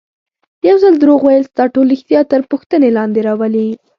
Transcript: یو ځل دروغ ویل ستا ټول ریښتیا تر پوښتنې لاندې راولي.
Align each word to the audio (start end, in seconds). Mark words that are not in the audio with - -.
یو 0.67 0.77
ځل 0.83 0.93
دروغ 0.99 1.19
ویل 1.23 1.43
ستا 1.51 1.63
ټول 1.73 1.85
ریښتیا 1.93 2.21
تر 2.31 2.41
پوښتنې 2.51 2.89
لاندې 2.97 3.19
راولي. 3.27 3.67